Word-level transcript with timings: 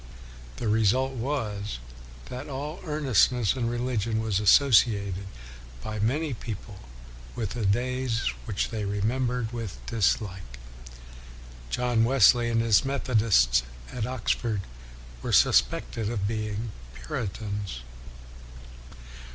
The 0.55 0.67
result 0.67 1.11
was 1.11 1.77
that 2.25 2.49
all 2.49 2.79
earnestness 2.85 3.53
in 3.55 3.69
religion 3.69 4.19
was 4.19 4.39
associated 4.39 5.27
by 5.83 5.99
many 5.99 6.33
people 6.33 6.79
with 7.35 7.51
the 7.51 7.67
days 7.67 8.31
which 8.45 8.69
they 8.71 8.83
remembered 8.83 9.53
with 9.53 9.77
dislike. 9.85 10.57
John 11.69 12.03
Wesley 12.03 12.49
and 12.49 12.63
his 12.63 12.83
Methodists 12.83 13.61
at 13.93 14.07
Ox 14.07 14.31
ford 14.31 14.61
were 15.21 15.31
suspected 15.31 16.09
of 16.09 16.27
being 16.27 16.71
Puritans. 16.95 17.81